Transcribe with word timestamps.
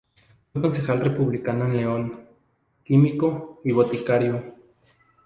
Fue 0.51 0.63
concejal 0.63 0.99
republicano 1.01 1.65
en 1.65 1.77
León, 1.77 2.25
químico 2.83 3.61
y 3.63 3.71
boticario. 3.71 4.55